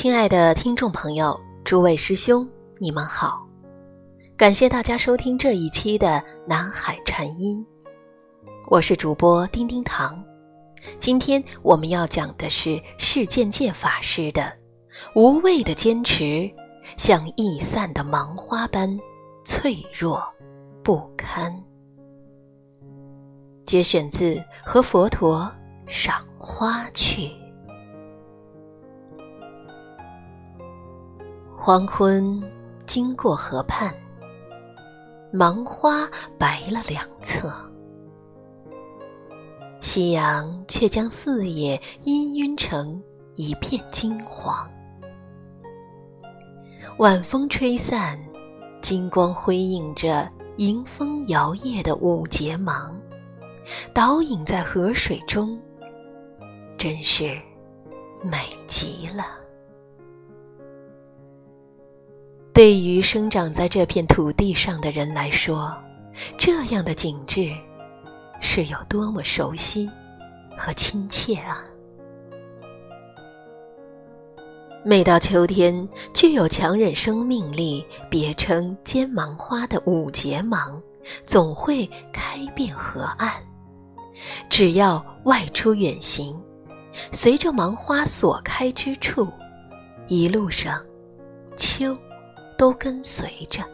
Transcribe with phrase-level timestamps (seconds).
[0.00, 2.48] 亲爱的听众朋友，诸位师兄，
[2.78, 3.44] 你们好！
[4.36, 6.06] 感谢大家收听这一期的
[6.46, 7.66] 《南海禅音》，
[8.68, 10.24] 我是主播丁丁糖。
[11.00, 14.56] 今天我们要讲的是释见界法师的
[15.16, 16.48] “无畏的坚持，
[16.96, 18.96] 像易散的芒花般
[19.44, 20.22] 脆弱
[20.84, 21.52] 不堪”。
[23.66, 24.34] 节选自
[24.64, 25.50] 《和佛陀
[25.88, 27.22] 赏花去》。
[31.70, 32.42] 黄昏，
[32.86, 33.94] 经过河畔，
[35.30, 37.52] 芒花白了两侧，
[39.78, 42.98] 夕阳却将四野氤氲成
[43.34, 44.66] 一片金黄。
[46.96, 48.18] 晚风吹散，
[48.80, 52.98] 金光辉映着迎风摇曳的五节芒，
[53.92, 55.60] 倒影在河水中，
[56.78, 57.38] 真是
[58.22, 59.22] 美极了。
[62.58, 65.72] 对于生长在这片土地上的人来说，
[66.36, 67.52] 这样的景致
[68.40, 69.88] 是有多么熟悉
[70.56, 71.62] 和亲切啊！
[74.84, 80.82] 每到秋天，具有强忍生命力、别称“尖芒花”的五节芒，
[81.24, 83.32] 总会开遍河岸。
[84.50, 86.36] 只要外出远行，
[87.12, 89.28] 随着芒花所开之处，
[90.08, 90.84] 一路上，
[91.56, 91.96] 秋。
[92.58, 93.64] 都跟随着。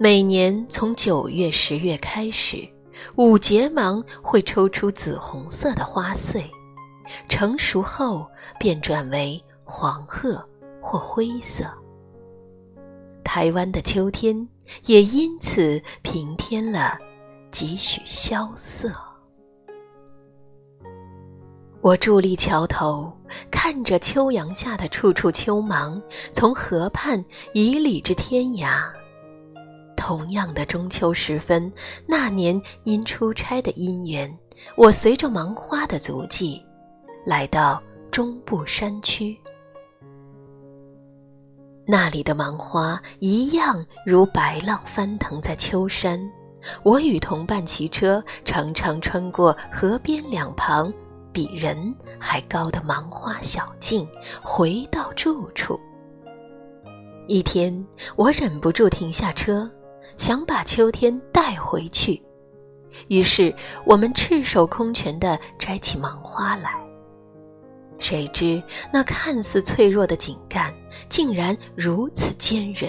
[0.00, 2.68] 每年从九月、十月开始，
[3.16, 6.50] 五节芒会抽出紫红色的花穗，
[7.28, 8.26] 成熟后
[8.58, 10.44] 便转为黄褐
[10.80, 11.64] 或灰色。
[13.22, 14.48] 台湾的秋天
[14.86, 16.98] 也因此平添了
[17.50, 18.90] 几许萧瑟。
[21.84, 23.12] 我伫立桥头，
[23.50, 26.00] 看着秋阳下的处处秋芒，
[26.32, 27.22] 从河畔
[27.52, 28.82] 以里至天涯。
[29.94, 31.70] 同样的中秋时分，
[32.06, 34.34] 那年因出差的因缘，
[34.78, 36.64] 我随着芒花的足迹，
[37.26, 39.38] 来到中部山区。
[41.86, 46.18] 那里的芒花一样如白浪翻腾在秋山。
[46.82, 50.90] 我与同伴骑车，常常穿过河边两旁。
[51.34, 54.08] 比人还高的芒花小径，
[54.40, 55.78] 回到住处。
[57.26, 57.84] 一天，
[58.14, 59.68] 我忍不住停下车，
[60.16, 62.22] 想把秋天带回去。
[63.08, 63.52] 于是，
[63.84, 66.72] 我们赤手空拳地摘起芒花来。
[67.98, 68.62] 谁知
[68.92, 70.72] 那看似脆弱的茎干，
[71.08, 72.88] 竟然如此坚韧，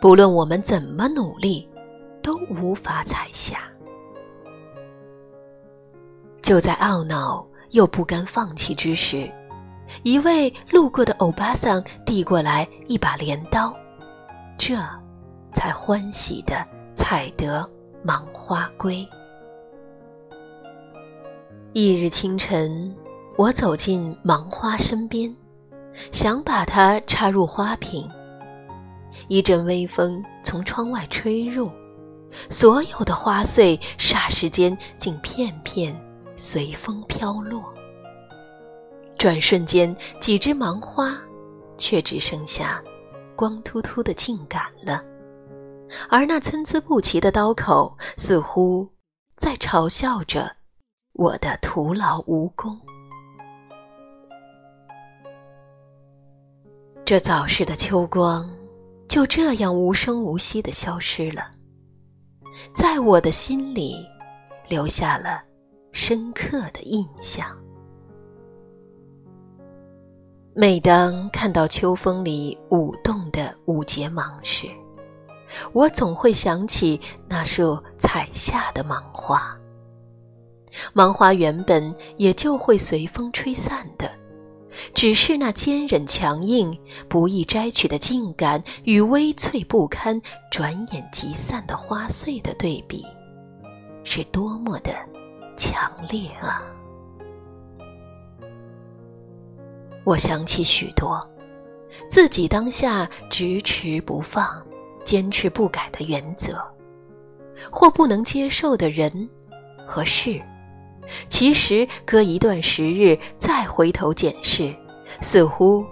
[0.00, 1.66] 不论我们怎么努力，
[2.22, 3.60] 都无法采下。
[6.42, 7.46] 就在懊恼。
[7.74, 9.28] 又不甘放弃之时，
[10.04, 13.74] 一位路过的欧巴桑递过来一把镰刀，
[14.56, 14.76] 这
[15.52, 16.64] 才欢喜的
[16.94, 17.68] 采得
[18.00, 19.04] 芒花归。
[21.72, 22.94] 翌日清晨，
[23.36, 25.34] 我走进芒花身边，
[26.12, 28.08] 想把它插入花瓶。
[29.26, 31.68] 一阵微风从窗外吹入，
[32.48, 35.92] 所有的花穗霎时间竟片片。
[36.36, 37.72] 随风飘落，
[39.16, 41.16] 转瞬间，几枝芒花
[41.78, 42.82] 却只剩下
[43.36, 45.04] 光秃秃的茎秆了，
[46.08, 48.88] 而那参差不齐的刀口似乎
[49.36, 50.50] 在嘲笑着
[51.12, 52.78] 我的徒劳无功。
[57.04, 58.50] 这早逝的秋光
[59.08, 61.50] 就这样无声无息的消失了，
[62.74, 64.04] 在我的心里
[64.68, 65.44] 留下了。
[65.94, 67.46] 深刻的印象。
[70.52, 74.68] 每当看到秋风里舞动的五节芒时，
[75.72, 79.56] 我总会想起那束采下的芒花。
[80.92, 84.10] 芒花原本也就会随风吹散的，
[84.94, 86.76] 只是那坚韧强硬、
[87.08, 90.20] 不易摘取的茎秆与微脆不堪、
[90.50, 93.06] 转眼即散的花穗的对比，
[94.02, 94.92] 是多么的。
[95.56, 96.62] 强烈啊！
[100.04, 101.26] 我想起许多
[102.08, 104.64] 自己当下执持不放、
[105.04, 106.60] 坚持不改的原则，
[107.70, 109.28] 或不能接受的人
[109.86, 110.42] 和事，
[111.28, 114.74] 其实隔一段时日再回头检视，
[115.20, 115.86] 似乎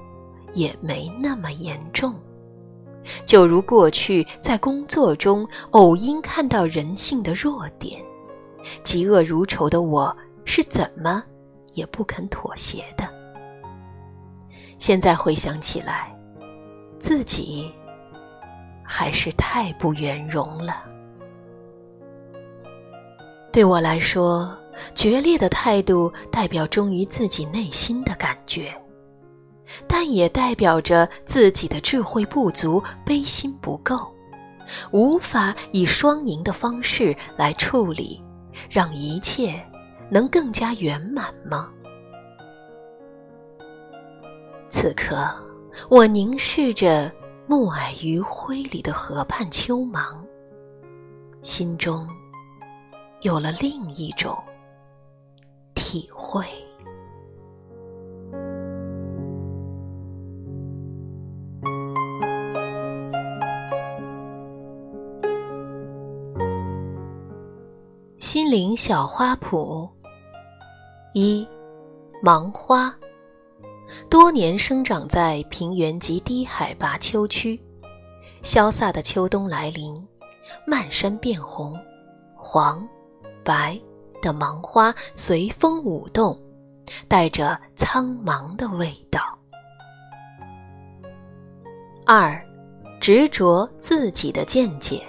[0.52, 2.14] 也没那么严重。
[3.24, 8.02] 就如过去在工作中偶因看到人性的弱点。
[8.84, 10.14] 嫉恶如仇的我
[10.44, 11.22] 是怎么
[11.74, 13.08] 也不肯妥协的。
[14.78, 16.12] 现在回想起来，
[16.98, 17.72] 自己
[18.82, 20.84] 还是太不圆融了。
[23.52, 24.56] 对我来说，
[24.94, 28.74] 决裂的态度代表忠于自己内心的感觉，
[29.86, 34.10] 但也代表着自己的智慧不足、悲心不够，
[34.90, 38.22] 无法以双赢的方式来处理，
[38.70, 39.62] 让一切
[40.10, 41.70] 能更加圆满吗？
[44.69, 45.28] 此刻，
[45.90, 47.12] 我凝视着
[47.46, 50.25] 暮霭余晖里的河畔秋芒，
[51.43, 52.08] 心中
[53.20, 54.37] 有了另一种
[55.75, 56.46] 体会。
[68.32, 69.87] 心灵小花圃
[71.12, 71.46] 一，
[72.23, 72.90] 芒花。
[74.08, 77.62] 多年生长在平原及低海拔丘区，
[78.43, 79.94] 潇洒的秋冬来临，
[80.67, 81.79] 漫山遍红，
[82.34, 82.88] 黄、
[83.44, 83.79] 白
[84.23, 86.43] 的芒花随风舞动，
[87.06, 89.20] 带着苍茫的味道。
[92.06, 92.43] 二，
[92.99, 95.06] 执着自己的见解。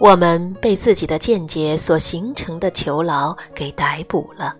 [0.00, 4.56] 我们被自己的见解所形成的囚牢给逮捕了。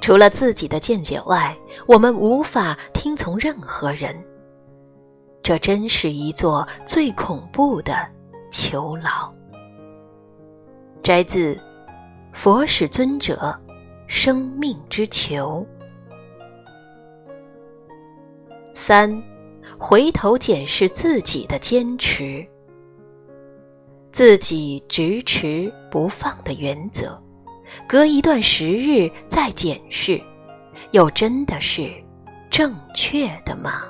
[0.00, 1.56] 除了自己的见解外，
[1.86, 4.14] 我们无法听从任何人。
[5.42, 8.06] 这真是一座最恐怖的
[8.50, 9.32] 囚牢。
[11.02, 11.54] 摘自
[12.32, 13.58] 《佛使尊者
[14.06, 15.66] 生命之囚》。
[18.74, 19.22] 三，
[19.78, 22.46] 回头检视自己的坚持，
[24.20, 27.18] 自己执持不放的原则。
[27.88, 30.20] 隔一段时日再检视，
[30.90, 31.90] 又真的是
[32.50, 33.84] 正确的吗？